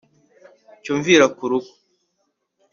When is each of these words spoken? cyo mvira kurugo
cyo 0.83 0.93
mvira 0.99 1.25
kurugo 1.37 1.71